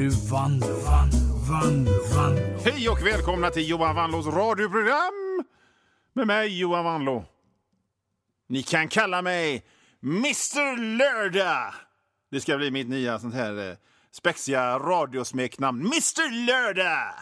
nu 0.00 0.08
Vanlo, 0.08 0.66
Vanlo, 1.48 1.92
Vanlo, 2.14 2.58
Hej 2.64 2.88
och 2.88 3.06
välkomna 3.06 3.50
till 3.50 3.68
Johan 3.68 3.96
Wanlås 3.96 4.26
radioprogram 4.26 5.44
med 6.12 6.26
mig 6.26 6.58
Johan 6.60 6.84
Wanlå. 6.84 7.24
Ni 8.48 8.62
kan 8.62 8.88
kalla 8.88 9.22
mig 9.22 9.64
Mr 10.02 10.96
Lördag. 10.96 11.74
Det 12.30 12.40
ska 12.40 12.56
bli 12.56 12.70
mitt 12.70 12.88
nya 12.88 13.18
sånt 13.18 13.34
här 13.34 13.70
eh, 13.70 13.76
spexiga 14.10 14.78
radiosmeknamn. 14.78 15.80
Mr 15.80 16.46
Lördag! 16.46 17.14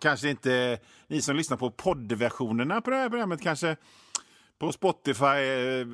Kanske 0.00 0.30
inte 0.30 0.54
eh, 0.54 0.78
ni 1.08 1.22
som 1.22 1.36
lyssnar 1.36 1.56
på 1.56 1.70
poddversionerna 1.70 2.80
på 2.80 2.90
det 2.90 2.96
här 2.96 3.08
programmet 3.08 3.40
kanske 3.40 3.76
på 4.58 4.72
Spotify 4.72 5.24
eh, 5.24 5.86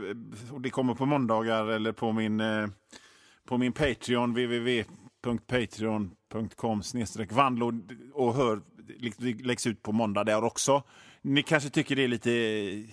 och 0.52 0.60
det 0.60 0.70
kommer 0.70 0.94
på 0.94 1.06
måndagar 1.06 1.66
eller 1.66 1.92
på 1.92 2.12
min, 2.12 2.40
eh, 2.40 2.66
på 3.50 3.58
min 3.58 3.72
Patreon 3.72 4.30
www.patreon.com 4.30 6.82
vandlo 7.30 7.72
och 8.12 8.34
hör 8.34 8.60
läggs 9.42 9.66
ut 9.66 9.82
på 9.82 9.92
måndag 9.92 10.24
där 10.24 10.44
också. 10.44 10.82
Ni 11.22 11.42
kanske 11.42 11.70
tycker 11.70 11.96
det 11.96 12.04
är 12.04 12.08
lite 12.08 12.84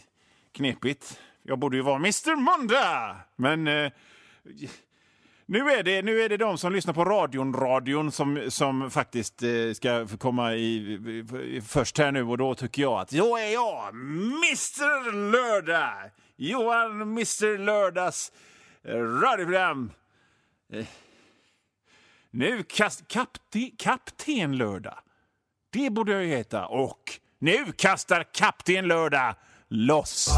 knepigt. 0.52 1.20
Jag 1.44 1.60
borde 1.60 1.78
ju 1.78 1.84
vara 1.84 1.96
Mr 1.96 2.36
Måndag! 2.36 3.16
Men 3.36 3.68
eh, 3.68 3.92
nu 5.46 5.60
är, 5.60 5.84
det, 5.84 6.02
nu 6.02 6.22
är 6.22 6.30
det 6.30 6.38
de 6.38 6.58
som 6.58 6.74
lyssnar 6.74 6.94
på 6.94 7.06
radion, 7.06 7.54
radion 7.54 8.12
som, 8.12 8.46
som 8.50 8.92
faktiskt 8.92 9.44
eh, 9.44 9.72
ska 9.74 10.08
komma 10.08 10.56
i, 10.56 10.76
i, 11.46 11.62
först 11.68 11.98
här 11.98 12.12
nu 12.12 12.24
och 12.24 12.38
då 12.38 12.56
tycker 12.56 12.82
jag 12.82 13.00
att 13.00 13.10
då 13.10 13.38
är 13.38 13.54
jag 13.54 13.90
Mr 13.90 15.32
Lördag! 15.32 16.12
Johan 16.36 17.02
Mr 17.02 17.58
Lördags 17.58 18.32
eh, 18.84 18.96
radioprogram. 18.96 19.92
Eh, 20.74 20.86
nu 22.32 22.64
kast, 22.64 23.08
kapte, 23.08 23.72
Kapten 23.78 24.58
Lördag. 24.58 25.00
Det 25.70 25.90
borde 25.90 26.12
jag 26.12 26.24
ju 26.24 26.30
heta. 26.30 26.66
Och 26.66 27.20
nu 27.40 27.72
kastar 27.78 28.24
Kapten 28.34 28.88
Lördag 28.88 29.36
loss. 29.68 30.30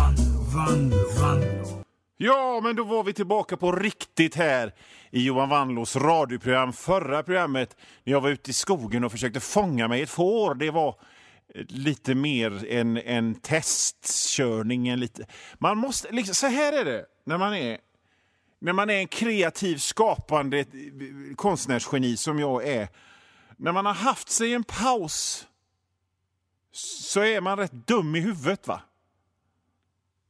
Vanlo, 0.56 1.10
Vanlo. 1.22 1.84
Ja, 2.18 2.62
men 2.64 2.76
då 2.76 2.84
var 2.84 3.04
vi 3.04 3.14
tillbaka 3.14 3.58
på 3.58 3.72
riktigt 3.72 4.36
här 4.36 4.74
i 5.12 5.24
Johan 5.24 5.50
Wanlås 5.50 5.96
radioprogram. 5.96 6.74
Förra 6.74 7.24
programmet 7.24 7.78
när 8.04 8.14
jag 8.14 8.22
var 8.22 8.30
ute 8.30 8.50
i 8.50 8.54
skogen 8.54 9.04
och 9.04 9.12
försökte 9.12 9.40
fånga 9.40 9.88
mig 9.88 10.02
ett 10.02 10.10
får. 10.10 10.56
Det 10.56 10.72
var 10.72 10.96
lite 11.56 12.16
mer 12.16 12.72
en, 12.72 12.98
en 12.98 13.36
testkörning. 13.36 14.88
En 14.88 15.00
lite... 15.00 15.26
Man 15.58 15.78
måste, 15.78 16.12
liksom, 16.12 16.36
så 16.36 16.48
här 16.48 16.74
är 16.74 16.86
det 16.86 17.06
när 17.26 17.38
man 17.38 17.54
är, 17.54 17.78
när 18.60 18.74
man 18.74 18.90
är 18.90 18.94
en 18.94 19.08
kreativ, 19.08 19.78
skapande 19.78 20.60
eh, 20.60 20.66
konstnärsgeni 21.36 22.18
som 22.18 22.40
jag 22.40 22.68
är. 22.68 22.88
När 23.58 23.72
man 23.72 23.86
har 23.86 23.94
haft 23.94 24.30
sig 24.30 24.54
en 24.54 24.64
paus 24.64 25.48
så 26.72 27.20
är 27.20 27.42
man 27.42 27.58
rätt 27.58 27.88
dum 27.88 28.16
i 28.16 28.20
huvudet. 28.20 28.68
va? 28.68 28.82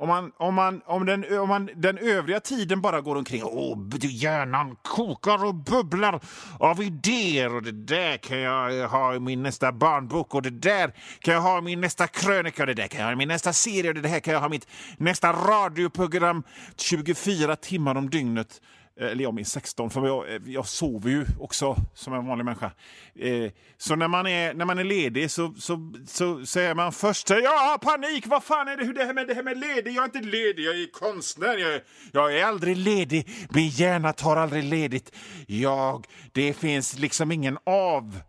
Om, 0.02 0.08
man, 0.08 0.32
om, 0.38 0.56
man, 0.56 0.82
om, 0.86 1.06
den, 1.06 1.40
om 1.40 1.50
man 1.50 1.70
den 1.76 1.98
övriga 1.98 2.40
tiden 2.40 2.82
bara 2.82 3.02
går 3.02 3.16
omkring 3.16 3.44
och 3.44 3.78
hjärnan 4.02 4.76
kokar 4.82 5.46
och 5.46 5.56
bubblar 5.56 6.20
av 6.60 6.84
idéer 6.84 7.56
och 7.56 7.64
det 7.64 7.72
där 7.72 8.18
kan 8.18 8.40
jag 8.40 8.80
eh, 8.80 8.90
ha 8.90 9.16
i 9.16 9.20
min 9.20 9.44
nästa 9.44 9.72
barnbok 9.72 10.36
och 10.36 10.42
det 10.42 10.50
där 10.50 10.94
kan 11.20 11.34
jag 11.34 11.42
ha 11.42 11.58
i 11.58 11.62
min 11.62 11.82
nästa 11.82 12.08
krönika 12.08 12.64
och 12.64 12.68
det 12.68 12.74
där 12.74 12.88
kan 12.88 13.00
jag 13.00 13.08
ha 13.08 13.14
i 13.14 13.16
min 13.16 13.28
nästa 13.28 13.54
serie 13.54 13.90
och 13.90 13.96
det 13.96 14.10
här 14.10 14.20
kan 14.20 14.34
jag 14.34 14.42
ha 14.42 14.48
i 14.48 14.50
mitt 14.50 14.68
nästa 14.98 15.34
radioprogram 15.34 16.44
24 16.78 17.56
timmar 17.56 17.96
om 17.96 18.10
dygnet. 18.10 18.62
Eh, 19.00 19.08
eller 19.08 19.24
jag 19.24 19.34
minns 19.34 19.52
16, 19.52 19.90
för 19.90 20.08
jag, 20.08 20.34
eh, 20.34 20.42
jag 20.46 20.68
sover 20.68 21.10
ju 21.10 21.26
också 21.40 21.76
som 21.94 22.14
en 22.14 22.26
vanlig 22.28 22.46
människa. 22.46 22.72
Eh, 23.16 23.52
så 23.78 23.96
när 23.96 24.08
man 24.08 24.28
är, 24.28 24.54
när 24.54 24.66
man 24.66 24.80
är 24.80 24.84
ledig 24.84 25.32
så, 25.32 25.54
så, 25.58 25.94
så 26.08 26.46
säger 26.46 26.76
man 26.76 26.92
först 26.92 27.30
jag 27.30 27.58
har 27.58 27.78
panik, 27.78 28.28
vad 28.28 28.44
fan 28.44 28.68
är 28.68 28.78
det, 28.78 28.86
hur 28.86 28.94
det 28.94 29.06
här 29.06 29.14
med, 29.14 29.28
det 29.28 29.34
här 29.34 29.44
med 29.44 29.58
ledig? 29.60 29.92
Jag 29.92 30.02
är 30.02 30.06
inte 30.06 30.22
ledig, 30.22 30.64
jag 30.64 30.76
är 30.76 30.92
konstnär, 30.92 31.58
jag 31.58 31.74
är, 31.74 31.84
jag 32.12 32.38
är 32.38 32.46
aldrig 32.46 32.78
ledig, 32.78 33.28
min 33.50 33.70
hjärna 33.70 34.14
tar 34.14 34.38
aldrig 34.38 34.64
ledigt. 34.64 35.16
Jag, 35.48 36.06
det 36.32 36.54
finns 36.54 37.00
liksom 37.00 37.32
ingen 37.32 37.58
av 37.64 38.20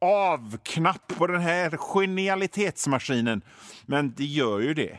avknapp 0.00 1.12
på 1.18 1.26
den 1.26 1.40
här 1.40 1.76
genialitetsmaskinen. 1.76 3.42
Men 3.86 4.14
det 4.16 4.24
gör 4.24 4.60
ju 4.60 4.74
det. 4.74 4.98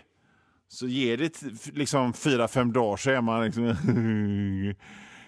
Så 0.67 0.87
ger 0.87 1.17
det 1.17 1.41
liksom 1.73 2.13
fyra, 2.13 2.47
fem 2.47 2.73
dagar 2.73 2.97
så 2.97 3.09
är 3.09 3.21
man 3.21 3.45
liksom... 3.45 3.75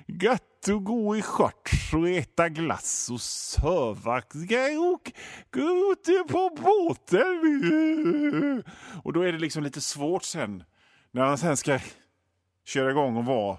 Gött 0.07 0.69
att 0.69 0.83
gå 0.83 1.17
i 1.17 1.21
shorts 1.21 1.93
och 1.93 2.09
äta 2.09 2.49
glass 2.49 3.09
och 3.11 3.21
söva. 3.21 4.21
Gå 5.51 5.91
ute 5.91 6.23
på 6.27 6.49
båten. 6.49 7.43
Och 9.03 9.13
då 9.13 9.21
är 9.21 9.31
det 9.31 9.37
liksom 9.37 9.63
lite 9.63 9.81
svårt 9.81 10.23
sen 10.23 10.63
när 11.11 11.25
man 11.25 11.37
sen 11.37 11.57
ska 11.57 11.79
köra 12.65 12.91
igång 12.91 13.17
och 13.17 13.25
vara 13.25 13.57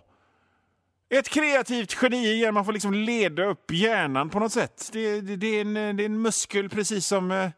ett 1.08 1.28
kreativt 1.28 1.96
geni 2.02 2.32
igen. 2.32 2.54
Man 2.54 2.64
får 2.64 2.72
liksom 2.72 2.94
leda 2.94 3.44
upp 3.44 3.72
hjärnan 3.72 4.30
på 4.30 4.40
något 4.40 4.52
sätt. 4.52 4.90
Det, 4.92 5.20
det, 5.20 5.36
det, 5.36 5.46
är, 5.46 5.60
en, 5.60 5.74
det 5.74 6.02
är 6.02 6.06
en 6.06 6.22
muskel 6.22 6.68
precis 6.68 7.06
som... 7.06 7.30
Eh, 7.30 7.50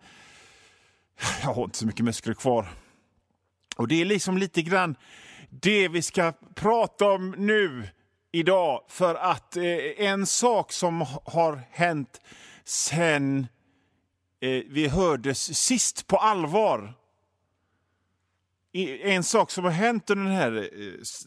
jag 1.43 1.55
har 1.55 1.65
inte 1.65 1.79
så 1.79 1.87
mycket 1.87 2.05
muskler 2.05 2.35
kvar. 2.35 2.69
Och 3.77 3.89
det 3.89 4.01
är 4.01 4.05
liksom 4.05 4.39
lite 4.39 4.63
grann 4.63 4.97
det 5.51 5.89
vi 5.89 6.03
ska 6.03 6.33
prata 6.55 7.11
om 7.11 7.35
nu 7.39 7.89
idag 8.33 8.85
för 8.89 9.15
att 9.15 9.57
eh, 9.57 9.65
en 9.97 10.27
sak 10.27 10.73
som 10.73 11.07
har 11.25 11.63
hänt 11.71 12.21
sen 12.65 13.47
eh, 14.41 14.63
vi 14.67 14.89
hördes 14.89 15.59
sist 15.59 16.07
på 16.07 16.17
allvar 16.17 16.95
en 18.73 19.25
sak 19.25 19.51
som 19.51 19.65
har 19.65 19.71
hänt 19.71 20.11
under 20.11 20.31
det 20.31 20.37
här 20.37 20.57
eh, 20.57 20.69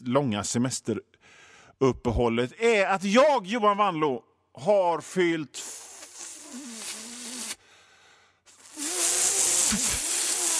långa 0.00 0.44
semesteruppehållet 0.44 2.60
är 2.60 2.86
att 2.86 3.04
jag, 3.04 3.46
Johan 3.46 3.76
Wanlo, 3.76 4.22
har 4.54 5.00
fyllt... 5.00 5.62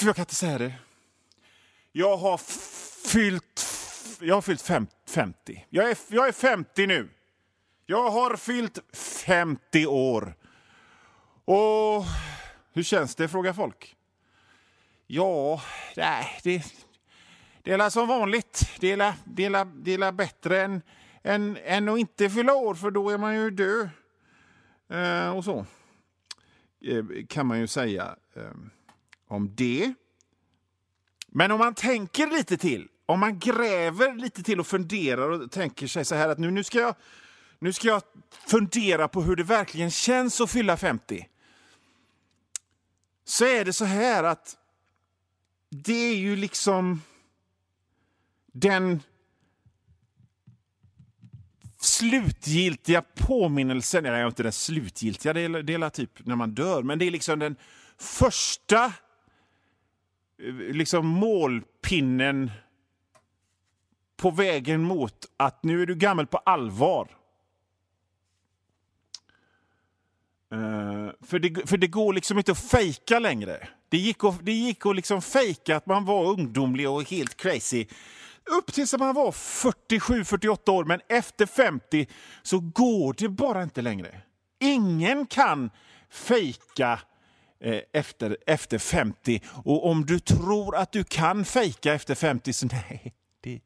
Jag 0.03 0.16
kan 0.16 0.22
inte 0.22 0.34
säga 0.34 0.59
det. 0.59 0.74
Jag 1.92 2.16
har 2.16 2.41
fyllt 3.09 3.52
jag 4.21 4.34
har 4.34 4.43
fyllt 4.43 4.62
fem, 4.62 4.87
50. 5.09 5.67
Jag 5.71 5.91
är, 5.91 5.99
jag 6.09 6.28
är 6.28 6.33
50 6.33 6.87
nu. 6.87 7.09
Jag 7.87 8.11
har 8.11 8.37
fyllt 8.37 8.78
50 9.27 9.87
år. 9.87 10.34
Och 11.45 12.05
hur 12.72 12.83
känns 12.83 13.15
det, 13.15 13.28
frågar 13.28 13.53
folk. 13.53 13.97
Ja, 15.06 15.62
nej, 15.97 16.41
det, 16.43 16.65
det 17.62 17.72
är 17.72 17.91
som 17.91 18.09
vanligt. 18.09 18.71
Det 18.81 18.93
är, 18.93 19.15
det 19.25 19.45
är, 19.45 19.65
det 19.65 19.95
är 19.95 20.12
bättre 20.12 20.62
än, 20.62 20.83
än, 21.22 21.59
än 21.65 21.89
att 21.89 21.99
inte 21.99 22.31
fylla 22.31 22.55
år, 22.55 22.75
för 22.75 22.91
då 22.91 23.11
är 23.11 23.19
man 23.19 23.34
ju 23.34 23.51
död. 23.51 23.89
Eh, 24.89 25.37
och 25.37 25.45
så 25.45 25.67
eh, 26.84 27.05
kan 27.28 27.47
man 27.47 27.61
ju 27.61 27.67
säga 27.67 28.17
eh, 28.34 28.51
om 29.28 29.55
det. 29.55 29.95
Men 31.27 31.51
om 31.51 31.59
man 31.59 31.75
tänker 31.75 32.27
lite 32.27 32.56
till 32.56 32.89
om 33.07 33.21
man 33.21 33.39
gräver 33.39 34.15
lite 34.15 34.43
till 34.43 34.61
och 34.61 34.67
funderar 34.67 35.29
och 35.29 35.51
tänker 35.51 35.87
sig 35.87 36.05
så 36.05 36.15
här 36.15 36.29
att 36.29 36.39
nu, 36.39 36.51
nu, 36.51 36.65
ska 36.65 36.79
jag, 36.79 36.95
nu 37.59 37.73
ska 37.73 37.89
jag 37.89 38.03
fundera 38.47 39.09
på 39.09 39.23
hur 39.23 39.37
det 39.37 39.43
verkligen 39.43 39.91
känns 39.91 40.41
att 40.41 40.51
fylla 40.51 40.77
50. 40.77 41.29
Så 43.25 43.45
är 43.45 43.65
det 43.65 43.73
så 43.73 43.85
här 43.85 44.25
att 44.25 44.57
det 45.71 45.93
är 45.93 46.17
ju 46.17 46.37
liksom 46.37 47.03
den 48.53 49.01
slutgiltiga 51.81 53.03
påminnelsen, 53.03 54.05
nej 54.05 54.27
inte 54.27 54.43
den 54.43 54.53
slutgiltiga, 54.53 55.33
det 55.33 55.41
är, 55.41 55.63
det 55.63 55.75
är 55.75 55.91
typ 55.91 56.27
när 56.27 56.37
man 56.37 56.55
dör, 56.55 56.83
men 56.83 56.98
det 56.98 57.05
är 57.05 57.10
liksom 57.10 57.39
den 57.39 57.57
första 57.98 58.84
eh, 58.84 60.55
liksom 60.55 61.07
målpinnen 61.07 62.51
på 64.22 64.30
vägen 64.30 64.83
mot 64.83 65.15
att 65.36 65.65
nu 65.65 65.83
är 65.83 65.86
du 65.86 65.95
gammal 65.95 66.27
på 66.27 66.39
allvar. 66.39 67.09
Uh, 70.54 71.10
för, 71.21 71.39
det, 71.39 71.69
för 71.69 71.77
det 71.77 71.86
går 71.86 72.13
liksom 72.13 72.39
inte 72.39 72.53
att 72.53 72.59
fejka 72.59 73.19
längre. 73.19 73.69
Det 73.89 73.98
gick 73.98 74.24
att, 74.24 74.45
det 74.47 74.53
gick 74.53 74.86
att 74.86 74.97
liksom 74.97 75.22
fejka 75.22 75.77
att 75.77 75.86
man 75.86 76.04
var 76.04 76.24
ungdomlig 76.24 76.91
och 76.91 77.10
helt 77.10 77.36
crazy 77.36 77.86
upp 78.45 78.72
tills 78.72 78.95
man 78.98 79.15
var 79.15 79.30
47-48 79.30 80.71
år, 80.71 80.84
men 80.84 81.01
efter 81.09 81.47
50 81.47 82.07
så 82.42 82.60
går 82.60 83.15
det 83.19 83.28
bara 83.28 83.63
inte 83.63 83.83
längre. 83.83 84.21
Ingen 84.60 85.27
kan 85.27 85.71
fejka 86.10 87.01
eh, 87.60 87.80
efter, 87.92 88.36
efter 88.47 88.78
50. 88.78 89.41
Och 89.65 89.86
om 89.91 90.07
du 90.07 90.19
tror 90.21 90.77
att 90.77 90.92
du 90.92 91.04
kan 91.04 91.45
fejka 91.45 91.95
efter 91.95 92.15
50 92.15 92.53
så 92.53 92.66
nej, 92.66 93.15
det, 93.42 93.60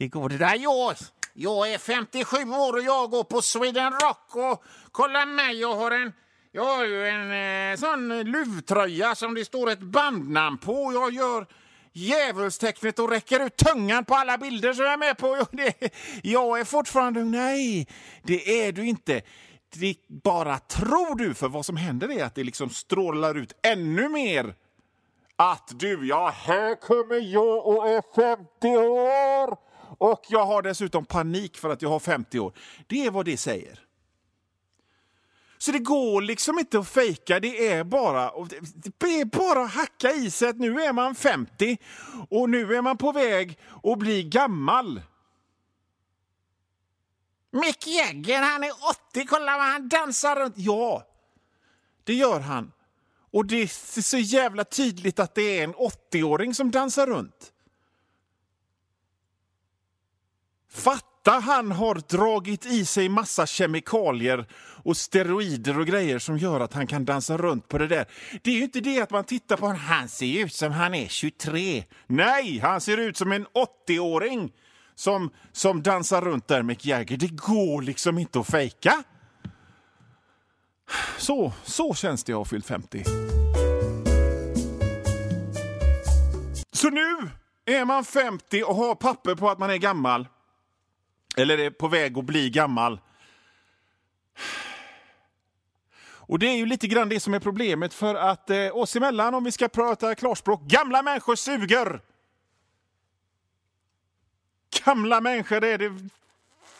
det 0.00 0.08
går 0.08 0.28
det 0.28 0.38
där. 0.38 0.56
jag. 0.56 0.96
Jag 1.32 1.72
är 1.72 1.78
57 1.78 2.36
år 2.36 2.72
och 2.72 2.82
jag 2.82 3.10
går 3.10 3.24
på 3.24 3.42
Sweden 3.42 3.92
Rock 3.92 4.36
och 4.36 4.64
kolla 4.92 5.26
mig, 5.26 5.60
jag 5.60 5.74
har 5.74 5.90
en 5.90 6.12
jag 6.52 6.64
har 6.64 6.84
ju 6.84 7.08
en 7.08 7.32
eh, 7.72 7.76
sån 7.76 8.22
luvtröja 8.22 9.14
som 9.14 9.34
det 9.34 9.44
står 9.44 9.70
ett 9.70 9.80
bandnamn 9.80 10.58
på. 10.58 10.92
Jag 10.92 11.12
gör 11.12 11.46
djävulstecknet 11.92 12.98
och 12.98 13.10
räcker 13.10 13.46
ut 13.46 13.56
tungan 13.56 14.04
på 14.04 14.14
alla 14.14 14.38
bilder 14.38 14.72
som 14.72 14.84
jag 14.84 14.92
är 14.92 14.98
med 14.98 15.18
på. 15.18 15.36
Jag, 15.36 15.46
det, 15.52 15.94
jag 16.22 16.60
är 16.60 16.64
fortfarande... 16.64 17.24
Nej, 17.24 17.88
det 18.22 18.66
är 18.66 18.72
du 18.72 18.86
inte. 18.86 19.22
Det 19.74 19.94
bara 20.08 20.58
tror 20.58 21.16
du, 21.16 21.34
för 21.34 21.48
vad 21.48 21.66
som 21.66 21.76
händer 21.76 22.10
är 22.10 22.24
att 22.24 22.34
det 22.34 22.44
liksom 22.44 22.70
strålar 22.70 23.34
ut 23.34 23.52
ännu 23.62 24.08
mer 24.08 24.54
att 25.36 25.72
du, 25.74 26.06
ja, 26.08 26.34
här 26.34 26.74
kommer 26.74 27.32
jag 27.32 27.66
och 27.66 27.88
är 27.88 28.02
50 28.36 28.68
år 28.76 29.69
och 29.98 30.22
jag 30.28 30.46
har 30.46 30.62
dessutom 30.62 31.04
panik 31.04 31.56
för 31.56 31.70
att 31.70 31.82
jag 31.82 31.88
har 31.88 32.00
50 32.00 32.38
år. 32.38 32.52
Det 32.86 33.06
är 33.06 33.10
vad 33.10 33.24
det 33.24 33.36
säger. 33.36 33.80
Så 35.58 35.72
det 35.72 35.78
går 35.78 36.22
liksom 36.22 36.58
inte 36.58 36.78
att 36.78 36.88
fejka, 36.88 37.40
det 37.40 37.68
är 37.68 37.84
bara, 37.84 38.30
det 38.98 39.20
är 39.20 39.24
bara 39.24 39.64
att 39.64 39.70
hacka 39.70 40.12
i 40.12 40.30
sig 40.30 40.48
att 40.48 40.58
nu 40.58 40.82
är 40.82 40.92
man 40.92 41.14
50 41.14 41.78
och 42.28 42.50
nu 42.50 42.76
är 42.76 42.82
man 42.82 42.96
på 42.96 43.12
väg 43.12 43.58
att 43.82 43.98
bli 43.98 44.22
gammal. 44.22 45.02
Mick 47.50 47.86
Jagger, 47.86 48.42
han 48.42 48.64
är 48.64 48.72
80, 49.10 49.26
kolla 49.26 49.58
vad 49.58 49.66
han 49.66 49.88
dansar 49.88 50.36
runt. 50.36 50.54
Ja, 50.56 51.06
det 52.04 52.14
gör 52.14 52.40
han. 52.40 52.72
Och 53.32 53.46
det 53.46 53.62
är 53.62 54.00
så 54.02 54.18
jävla 54.18 54.64
tydligt 54.64 55.18
att 55.18 55.34
det 55.34 55.58
är 55.58 55.64
en 55.64 55.74
80-åring 55.74 56.54
som 56.54 56.70
dansar 56.70 57.06
runt. 57.06 57.52
Fatta 60.72 61.30
han 61.30 61.72
har 61.72 61.94
dragit 61.94 62.66
i 62.66 62.84
sig 62.84 63.08
massa 63.08 63.46
kemikalier 63.46 64.46
och 64.84 64.96
steroider 64.96 65.78
och 65.78 65.86
grejer 65.86 66.18
som 66.18 66.38
gör 66.38 66.60
att 66.60 66.72
han 66.72 66.86
kan 66.86 67.04
dansa 67.04 67.36
runt 67.36 67.68
på 67.68 67.78
det 67.78 67.86
där. 67.86 68.06
Det 68.42 68.50
är 68.50 68.54
ju 68.54 68.62
inte 68.62 68.80
det 68.80 69.00
att 69.00 69.10
man 69.10 69.24
tittar 69.24 69.56
på 69.56 69.66
honom, 69.66 69.80
han 69.80 70.08
ser 70.08 70.44
ut 70.44 70.54
som 70.54 70.72
han 70.72 70.94
är 70.94 71.08
23. 71.08 71.84
Nej, 72.06 72.58
han 72.58 72.80
ser 72.80 72.96
ut 72.96 73.16
som 73.16 73.32
en 73.32 73.46
80-åring 73.88 74.52
som, 74.94 75.30
som 75.52 75.82
dansar 75.82 76.20
runt 76.22 76.48
där 76.48 76.62
med 76.62 76.86
Jagger. 76.86 77.16
Det 77.16 77.36
går 77.36 77.82
liksom 77.82 78.18
inte 78.18 78.40
att 78.40 78.46
fejka. 78.46 79.02
Så, 81.18 81.52
så 81.64 81.94
känns 81.94 82.24
det 82.24 82.32
att 82.32 82.38
ha 82.38 82.44
fyllt 82.44 82.66
50. 82.66 83.04
Så 86.72 86.90
nu 86.90 87.30
är 87.66 87.84
man 87.84 88.04
50 88.04 88.62
och 88.62 88.74
har 88.74 88.94
papper 88.94 89.34
på 89.34 89.50
att 89.50 89.58
man 89.58 89.70
är 89.70 89.76
gammal. 89.76 90.28
Eller 91.40 91.58
är 91.58 91.70
på 91.70 91.88
väg 91.88 92.18
att 92.18 92.24
bli 92.24 92.50
gammal. 92.50 93.00
Och 96.30 96.38
det 96.38 96.46
är 96.46 96.56
ju 96.56 96.66
lite 96.66 96.86
grann 96.86 97.08
det 97.08 97.20
som 97.20 97.34
är 97.34 97.40
problemet 97.40 97.94
för 97.94 98.14
att 98.14 98.50
eh, 98.50 98.76
oss 98.76 98.96
emellan, 98.96 99.34
om 99.34 99.44
vi 99.44 99.52
ska 99.52 99.68
prata 99.68 100.14
klarspråk, 100.14 100.62
gamla 100.62 101.02
människor 101.02 101.36
suger! 101.36 102.00
Gamla 104.84 105.20
människor 105.20 105.64
är 105.64 105.78
det 105.78 105.92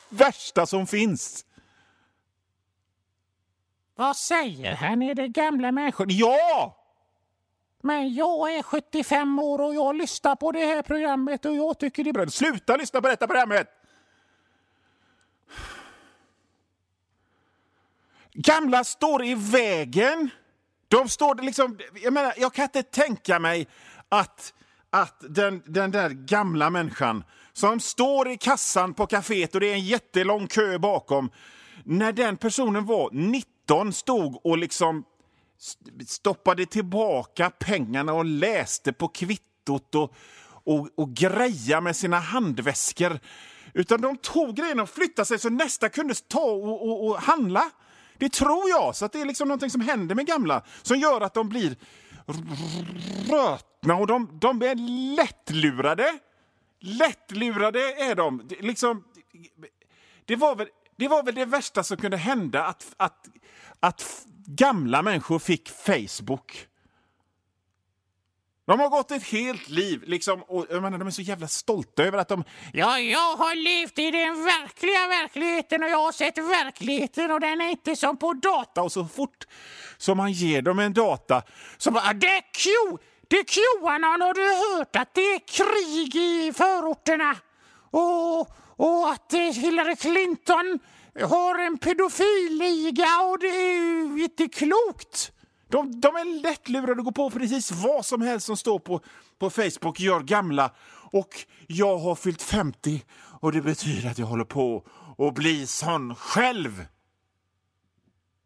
värsta 0.09 0.67
som 0.67 0.87
finns. 0.87 1.45
Vad 3.95 4.17
säger 4.17 4.75
han? 4.75 5.03
Är 5.03 5.15
det 5.15 5.29
gamla 5.29 5.73
människor? 5.73 6.07
Ja! 6.11 6.77
Men 7.83 8.15
jag 8.15 8.55
är 8.55 8.63
75 8.63 9.39
år 9.39 9.61
och 9.61 9.75
jag 9.75 9.97
lyssnar 9.97 10.37
på 10.37 10.53
det 10.53 10.67
här 10.67 10.83
programmet 10.83 11.45
och 11.45 11.55
jag 11.55 11.79
tycker 11.79 12.05
det 12.05 12.11
är 12.11 12.13
bra. 12.13 12.27
Sluta 12.27 12.77
lyssna 12.77 13.01
på 13.01 13.09
detta 13.09 13.27
programmet! 13.27 13.80
Gamla 18.43 18.85
står 18.85 19.25
i 19.25 19.35
vägen. 19.35 20.31
De 20.89 21.09
står 21.09 21.35
liksom... 21.35 21.79
Jag 22.03 22.13
menar, 22.13 22.35
jag 22.37 22.55
kan 22.55 22.63
inte 22.63 22.83
tänka 22.83 23.39
mig 23.39 23.67
att, 24.09 24.55
att 24.91 25.25
den, 25.29 25.63
den 25.67 25.91
där 25.91 26.11
gamla 26.11 26.71
människan 26.71 27.25
som 27.53 27.81
står 27.81 28.29
i 28.31 28.37
kassan 28.37 28.95
på 28.95 29.07
kaféet 29.07 29.55
och 29.55 29.61
det 29.61 29.67
är 29.67 29.75
en 29.75 29.85
jättelång 29.85 30.47
kö 30.47 30.79
bakom. 30.79 31.31
När 31.85 32.13
den 32.13 32.37
personen 32.37 32.87
var 32.87 33.11
19 33.13 33.93
stod 33.93 34.47
och 34.47 34.59
liksom 34.59 35.05
stoppade 36.07 36.67
tillbaka 36.67 37.51
pengarna 37.51 38.13
och 38.13 38.25
läste 38.25 38.93
på 38.93 39.09
kvittot 39.09 39.95
och, 39.95 40.15
och, 40.45 40.89
och 40.97 41.15
greja 41.15 41.81
med 41.81 41.97
sina 41.97 42.19
handväskor. 42.19 43.21
Utan 43.75 44.01
de 44.01 44.17
tog 44.17 44.57
grejerna 44.57 44.83
och 44.83 44.91
flyttade 44.91 45.27
sig 45.27 45.39
så 45.39 45.51
nästa 45.51 45.89
kunde 45.89 46.15
ta 46.15 46.41
och, 46.41 46.89
och, 46.89 47.07
och 47.07 47.21
handla. 47.21 47.71
Det 48.21 48.33
tror 48.33 48.71
jag. 48.71 48.97
Så 48.97 49.05
att 49.05 49.13
det 49.13 49.21
är 49.21 49.25
liksom 49.25 49.49
någonting 49.49 49.71
som 49.71 49.81
händer 49.81 50.15
med 50.15 50.27
gamla 50.27 50.63
som 50.83 50.99
gör 50.99 51.21
att 51.21 51.35
de 51.35 51.49
blir 51.49 51.77
rötna 53.31 53.95
och 53.95 54.07
de, 54.07 54.39
de 54.41 54.63
är 54.63 54.75
lättlurade. 55.17 56.19
Lättlurade 56.81 57.81
är 57.81 58.15
de. 58.15 58.43
Det, 58.49 58.61
liksom, 58.61 59.05
det, 60.25 60.37
var 60.37 60.57
väl, 60.57 60.69
det 60.97 61.09
var 61.09 61.23
väl 61.23 61.35
det 61.35 61.45
värsta 61.45 61.83
som 61.83 61.97
kunde 61.97 62.17
hända, 62.17 62.65
att, 62.65 62.95
att, 62.97 63.29
att 63.81 64.27
gamla 64.47 65.03
människor 65.03 65.39
fick 65.39 65.69
Facebook. 65.69 66.67
De 68.71 68.81
har 68.81 68.89
gått 68.89 69.11
ett 69.11 69.23
helt 69.23 69.69
liv, 69.69 70.03
liksom, 70.07 70.43
och 70.43 70.67
jag 70.71 70.83
menar, 70.83 70.99
de 70.99 71.07
är 71.07 71.11
så 71.11 71.23
jävla 71.23 71.49
stolta 71.49 72.03
över 72.05 72.19
att 72.19 72.29
de... 72.29 72.45
Ja, 72.73 72.99
jag 72.99 73.37
har 73.37 73.55
levt 73.55 73.99
i 73.99 74.11
den 74.11 74.45
verkliga 74.45 75.09
verkligheten 75.09 75.83
och 75.83 75.89
jag 75.89 75.99
har 75.99 76.13
sett 76.13 76.39
verkligheten 76.39 77.31
och 77.31 77.41
den 77.41 77.61
är 77.61 77.71
inte 77.71 77.97
som 77.97 78.17
på 78.17 78.33
data. 78.33 78.83
Och 78.83 78.93
så 78.93 79.05
fort 79.05 79.47
som 79.99 80.17
man 80.17 80.33
ger 80.33 80.63
dem 80.63 80.79
en 80.79 80.93
data 80.93 81.43
så 81.79 81.91
bara... 81.91 82.13
Det 82.13 82.27
är 82.27 82.41
Q! 82.41 82.71
Det 83.29 83.37
är 83.37 83.45
Qanon, 83.45 84.21
har 84.21 84.35
du 84.35 84.77
hört 84.79 84.97
att 84.97 85.15
det 85.15 85.35
är 85.35 85.39
krig 85.39 86.17
i 86.17 86.53
förorterna? 86.53 87.37
Och, 87.91 88.41
och 88.77 89.11
att 89.11 89.33
Hillary 89.33 89.97
Clinton 89.97 90.79
har 91.23 91.59
en 91.59 91.79
pedofilliga 91.79 93.21
och 93.21 93.39
det 93.39 93.47
är 93.47 94.17
ju 94.17 94.25
inte 94.25 94.49
klokt. 94.49 95.33
De, 95.71 96.01
de 96.01 96.17
är 96.17 96.43
lättlurade 96.43 96.93
att 96.93 97.05
gå 97.05 97.13
på 97.13 97.31
precis 97.31 97.73
vad 97.73 98.07
som 98.07 98.23
helst 98.23 98.47
som 98.47 98.57
står 98.57 98.79
på, 98.79 99.01
på 99.39 99.51
Facebook, 99.51 100.01
gör 100.01 100.21
gamla. 100.21 100.71
Och 101.13 101.29
jag 101.67 101.99
har 101.99 102.15
fyllt 102.15 102.43
50 102.43 103.05
och 103.41 103.53
det 103.53 103.61
betyder 103.61 104.11
att 104.11 104.19
jag 104.19 104.27
håller 104.27 104.45
på 104.45 104.85
att 105.19 105.35
bli 105.35 105.67
sån 105.67 106.15
själv. 106.15 106.87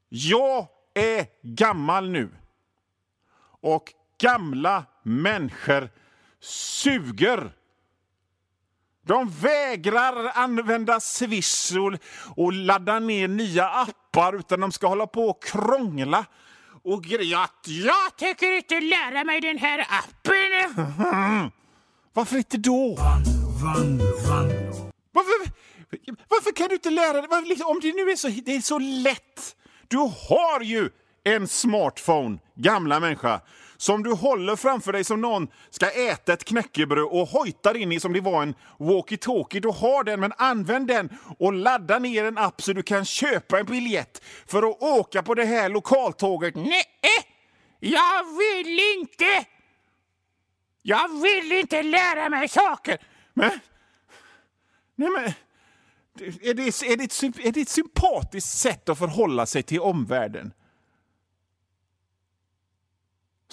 Jag 0.09 0.66
är 0.95 1.26
gammal 1.43 2.11
nu. 2.11 2.31
Och 3.61 3.93
gamla 4.19 4.85
människor 5.02 5.90
suger. 6.40 7.52
De 9.07 9.28
vägrar 9.31 10.33
använda 10.35 11.00
Swish 11.00 11.76
och, 11.76 11.95
och 12.45 12.52
ladda 12.52 12.99
ner 12.99 13.28
nya 13.28 13.69
appar 13.69 14.37
utan 14.37 14.61
de 14.61 14.73
ska 14.73 14.87
hålla 14.87 15.07
på 15.07 15.28
och 15.28 15.43
krångla 15.43 16.26
och 16.85 17.05
grejer. 17.05 17.49
Jag 17.64 18.17
tänker 18.17 18.57
inte 18.57 18.81
lära 18.81 19.25
mig 19.25 19.41
den 19.41 19.59
här 19.59 19.87
appen. 19.91 20.75
Varför 22.12 22.37
inte 22.37 22.57
då? 22.57 22.97
Varför, 25.12 25.50
varför 26.29 26.53
kan 26.53 26.69
du 26.69 26.75
inte 26.75 26.91
lära 26.91 27.23
dig? 27.23 27.45
Liksom, 27.45 27.67
om 27.67 27.81
det 27.81 27.93
nu 27.93 28.11
är 28.11 28.17
så, 28.17 28.29
det 28.29 28.57
är 28.57 28.61
så 28.61 28.79
lätt. 28.79 29.57
Du 29.88 29.97
har 29.97 30.61
ju 30.61 30.91
en 31.25 31.49
smartphone, 31.49 32.38
gamla 32.54 33.00
människa 33.00 33.40
som 33.76 34.02
du 34.02 34.12
håller 34.12 34.57
framför 34.57 34.93
dig 34.93 35.04
som 35.04 35.21
någon 35.21 35.49
ska 35.71 35.90
äta 35.90 36.33
ett 36.33 36.45
knäckebröd 36.45 37.04
och 37.04 37.28
hojtar 37.28 37.76
in 37.76 37.93
i 37.93 38.00
som 38.00 38.12
det 38.12 38.21
var 38.21 38.43
en 38.43 38.54
walkie-talkie. 38.78 39.61
Du 39.61 39.69
har 39.69 40.04
den, 40.04 40.21
men 40.21 40.33
använd 40.37 40.87
den 40.87 41.09
och 41.38 41.52
ladda 41.52 41.99
ner 41.99 42.25
en 42.25 42.38
app 42.38 42.62
så 42.62 42.73
du 42.73 42.83
kan 42.83 43.04
köpa 43.04 43.59
en 43.59 43.66
biljett 43.66 44.23
för 44.47 44.71
att 44.71 44.83
åka 44.83 45.23
på 45.23 45.35
det 45.35 45.45
här 45.45 45.69
lokaltåget. 45.69 46.54
Nej, 46.54 46.85
jag 47.81 48.25
vill 48.38 48.81
inte! 48.97 49.47
Jag 50.83 51.23
vill 51.23 51.52
inte 51.52 51.83
lära 51.83 52.28
mig 52.28 52.49
saker! 52.49 52.99
Men... 53.35 53.50
Nej, 54.97 55.09
men... 55.11 55.33
Är 56.43 56.54
det, 56.54 56.62
är, 56.62 56.97
det 56.97 57.47
är 57.49 57.52
det 57.52 57.61
ett 57.61 57.69
sympatiskt 57.69 58.59
sätt 58.59 58.88
att 58.88 58.99
förhålla 58.99 59.47
sig 59.47 59.62
till 59.62 59.81
omvärlden? 59.81 60.52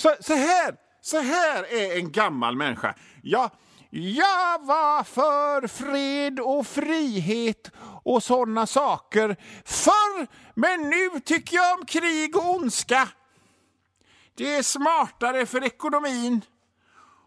Så, 0.01 0.15
så, 0.19 0.33
här, 0.33 0.75
så 1.01 1.19
här 1.19 1.63
är 1.63 1.97
en 1.97 2.11
gammal 2.11 2.55
människa. 2.55 2.95
Ja, 3.21 3.49
jag 3.89 4.65
var 4.65 5.03
för 5.03 5.67
fred 5.67 6.39
och 6.39 6.67
frihet 6.67 7.71
och 8.03 8.23
sådana 8.23 8.67
saker 8.67 9.35
förr, 9.65 10.27
men 10.53 10.89
nu 10.89 11.19
tycker 11.19 11.55
jag 11.55 11.79
om 11.79 11.85
krig 11.85 12.35
och 12.35 12.55
ondska. 12.55 13.09
Det 14.35 14.55
är 14.55 14.63
smartare 14.63 15.45
för 15.45 15.63
ekonomin. 15.63 16.41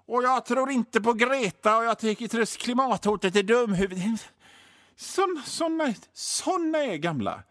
Och 0.06 0.22
jag 0.22 0.46
tror 0.46 0.70
inte 0.70 1.00
på 1.00 1.12
Greta 1.12 1.76
och 1.76 1.84
jag 1.84 1.98
tycker 1.98 2.42
att 2.42 2.56
klimathotet 2.56 3.36
är 3.36 3.42
dumhuvud. 3.42 4.18
Såna, 4.96 5.42
såna, 5.42 5.94
såna 6.12 6.78
är 6.78 6.96
gamla. 6.96 7.42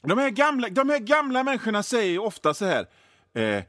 De 0.00 0.18
här 0.18 0.30
gamla, 0.30 0.68
de 0.68 0.90
här 0.90 0.98
gamla 0.98 1.42
människorna 1.42 1.82
säger 1.82 2.18
ofta 2.18 2.54
så 2.54 2.64
här. 2.64 2.86
Eh, 3.34 3.64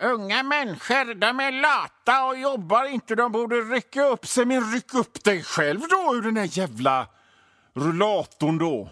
Unga 0.00 0.42
människor, 0.42 1.14
de 1.14 1.40
är 1.40 1.52
lata 1.52 2.24
och 2.24 2.38
jobbar 2.38 2.84
inte. 2.84 3.14
De 3.14 3.32
borde 3.32 3.56
rycka 3.56 4.04
upp 4.04 4.26
sig. 4.26 4.44
men 4.44 4.72
ryck 4.72 4.94
upp 4.94 5.24
dig 5.24 5.42
själv 5.42 5.80
då 5.80 6.16
ur 6.16 6.22
den 6.22 6.36
här 6.36 6.58
jävla 6.58 7.06
rullatorn 7.74 8.58
då. 8.58 8.90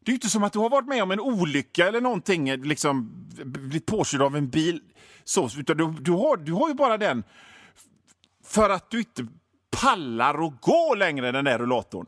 Det 0.00 0.10
är 0.10 0.12
ju 0.12 0.14
inte 0.14 0.28
som 0.28 0.42
att 0.44 0.52
du 0.52 0.58
har 0.58 0.70
varit 0.70 0.88
med 0.88 1.02
om 1.02 1.10
en 1.10 1.20
olycka 1.20 1.88
eller 1.88 2.00
någonting, 2.00 2.56
liksom 2.62 3.10
blivit 3.44 3.86
påkörd 3.86 4.22
av 4.22 4.36
en 4.36 4.48
bil. 4.48 4.80
Så, 5.24 5.48
utan 5.58 5.76
du, 5.76 5.92
du, 6.00 6.12
har, 6.12 6.36
du 6.36 6.52
har 6.52 6.68
ju 6.68 6.74
bara 6.74 6.98
den 6.98 7.24
för 8.44 8.70
att 8.70 8.90
du 8.90 8.98
inte 8.98 9.26
pallar 9.70 10.40
och 10.40 10.60
gå 10.60 10.94
längre 10.94 11.32
den 11.32 11.44
där 11.44 11.58
rullatorn. 11.58 12.06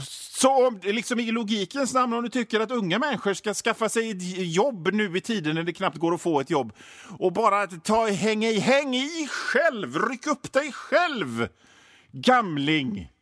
Så 0.00 0.66
om, 0.66 0.80
liksom 0.82 1.20
i 1.20 1.30
logikens 1.30 1.94
namn, 1.94 2.12
om 2.12 2.22
du 2.22 2.28
tycker 2.28 2.60
att 2.60 2.70
unga 2.70 2.98
människor 2.98 3.34
ska 3.34 3.54
skaffa 3.54 3.88
sig 3.88 4.10
ett 4.10 4.46
jobb 4.54 4.88
nu 4.92 5.16
i 5.16 5.20
tiden 5.20 5.54
när 5.54 5.62
det 5.62 5.72
knappt 5.72 5.96
går 5.96 6.14
att 6.14 6.20
få 6.20 6.40
ett 6.40 6.50
jobb 6.50 6.72
och 7.18 7.32
bara 7.32 7.66
ta, 7.66 8.06
häng 8.06 8.44
i, 8.44 8.58
häng 8.58 8.94
i 8.94 9.28
själv, 9.30 10.08
ryck 10.08 10.26
upp 10.26 10.52
dig 10.52 10.72
själv, 10.72 11.48
gamling. 12.12 13.12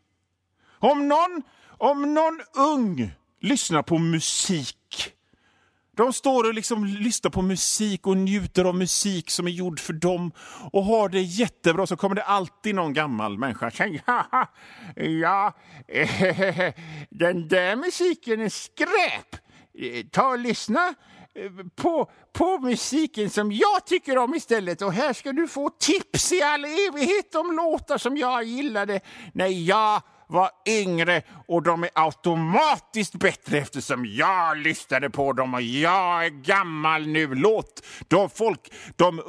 Om 0.79 1.09
någon, 1.09 1.43
om 1.69 2.15
någon 2.15 2.41
ung 2.57 3.11
lyssnar 3.41 3.83
på 3.83 3.99
musik 3.99 5.13
de 5.97 6.13
står 6.13 6.45
och 6.45 6.55
liksom 6.55 6.85
lyssnar 6.85 7.31
på 7.31 7.43
musik 7.43 8.07
och 8.07 8.17
njuter 8.17 8.65
av 8.65 8.75
musik 8.75 9.31
som 9.31 9.47
är 9.47 9.51
gjord 9.51 9.81
för 9.81 9.93
dem 9.93 10.33
och 10.73 10.85
har 10.85 11.09
det 11.09 11.21
jättebra. 11.21 11.87
Så 11.87 11.97
kommer 11.97 12.15
det 12.15 12.23
alltid 12.23 12.75
någon 12.75 12.93
gammal 12.93 13.39
människa 13.39 13.67
och 13.67 13.73
säger 13.73 14.03
ja, 15.23 15.53
eh, 15.89 16.09
den 17.11 17.49
där 17.49 17.77
musiken 17.77 18.41
är 18.41 18.49
skräp. 18.49 19.37
Eh, 19.79 20.07
ta 20.07 20.29
och 20.29 20.39
lyssna 20.39 20.95
eh, 21.35 21.67
på, 21.77 22.11
på 22.33 22.59
musiken 22.59 23.31
som 23.31 23.53
jag 23.53 23.87
tycker 23.87 24.19
om 24.19 24.35
istället. 24.35 24.83
Och 24.83 24.93
här 24.93 25.13
ska 25.13 25.33
du 25.33 25.49
få 25.49 25.71
tips 25.71 26.33
i 26.33 26.43
all 26.43 26.65
evighet 26.65 27.35
om 27.35 27.57
låtar 27.57 27.99
som 27.99 28.17
jag 28.17 28.45
gillade 28.45 29.01
när 29.35 29.69
jag 29.69 30.03
var 30.33 30.51
yngre 30.69 31.23
och 31.49 31.63
de 31.63 31.85
är 31.85 31.91
automatiskt 31.95 33.15
bättre 33.15 33.59
eftersom 33.59 34.07
jag 34.07 34.57
lyssnade 34.57 35.11
på 35.11 35.33
dem 35.33 35.55
och 35.55 35.63
jag 35.63 36.25
är 36.25 36.31
gammal 36.31 37.07
nu. 37.07 37.35
Låt 37.35 37.85
de 38.09 38.31
folk, 38.31 38.73
de, 38.97 39.23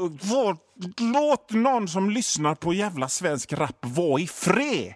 låt 0.99 1.51
någon 1.51 1.87
som 1.87 2.09
lyssnar 2.09 2.55
på 2.55 2.73
jävla 2.73 3.09
svensk 3.09 3.53
rap 3.53 3.77
vara 3.81 4.21
i 4.21 4.27
fred. 4.27 4.93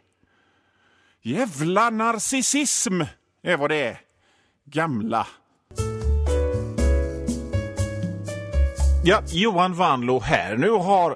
Jävla 1.21 1.89
narcissism 1.89 3.01
är 3.43 3.57
vad 3.57 3.69
det 3.69 3.83
är. 3.83 4.01
Gamla. 4.65 5.27
Ja, 9.03 9.21
Johan 9.27 9.73
Vanlo 9.73 10.19
här. 10.19 10.57
Nu 10.57 10.69
har 10.69 11.15